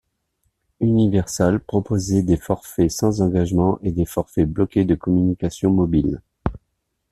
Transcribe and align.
Universal 0.79 1.59
proposait 1.59 2.23
des 2.23 2.35
forfaits 2.37 2.89
sans 2.89 3.21
engagement 3.21 3.77
et 3.83 3.91
des 3.91 4.05
forfaits 4.07 4.49
bloqués 4.49 4.83
de 4.83 4.95
communications 4.95 5.69
mobiles. 5.69 6.23